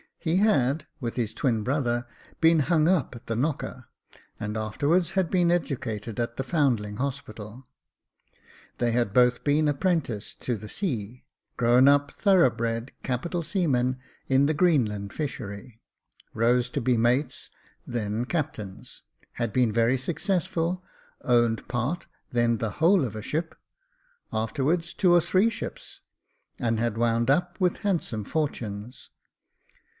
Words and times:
He 0.17 0.37
had, 0.37 0.85
with 0.99 1.15
his 1.15 1.33
twin 1.33 1.63
brother, 1.63 2.07
been 2.39 2.59
hung 2.61 2.87
up 2.87 3.15
at 3.15 3.25
the 3.25 3.35
knocker, 3.35 3.85
and 4.39 4.55
afterwards 4.55 5.11
had 5.11 5.29
been 5.31 5.51
educated 5.51 6.19
at 6.19 6.37
the 6.37 6.43
Foundling 6.43 6.97
Hospital; 6.97 7.63
they 8.77 8.91
had 8.91 9.13
both 9.13 9.43
been 9.43 9.67
apprenticed 9.67 10.39
to 10.41 10.57
the 10.57 10.69
sea; 10.69 11.23
grown 11.57 11.87
up 11.87 12.11
thorough 12.11 12.49
bred, 12.51 12.91
capital 13.03 13.41
seamen, 13.41 13.97
in 14.27 14.45
the 14.47 14.53
Greenland 14.55 15.13
fishery; 15.13 15.81
rose 16.33 16.69
to 16.71 16.81
be 16.81 16.97
mates, 16.97 17.49
then 17.85 18.25
captains; 18.25 19.03
had 19.33 19.53
been 19.53 19.71
very 19.71 19.97
successful, 19.97 20.83
owned 21.23 21.67
part, 21.67 22.07
then 22.31 22.57
the 22.57 22.71
whole 22.79 23.05
of 23.05 23.15
a 23.15 23.21
ship, 23.23 23.55
afterwards 24.31 24.93
two 24.93 25.11
or 25.13 25.21
three 25.21 25.49
ships 25.49 25.99
j 26.57 26.65
and 26.67 26.79
had 26.79 26.97
wound 26.97 27.29
up 27.29 27.59
with 27.59 27.77
handsome 27.77 28.23
fortunes. 28.23 29.09